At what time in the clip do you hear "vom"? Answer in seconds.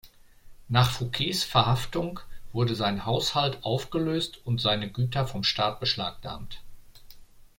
5.27-5.43